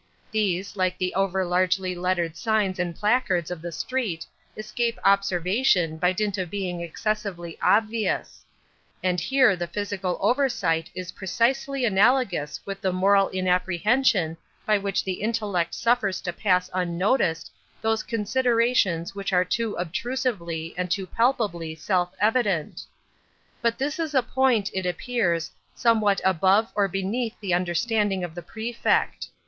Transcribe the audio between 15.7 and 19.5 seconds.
suffers to pass unnoticed those considerations which are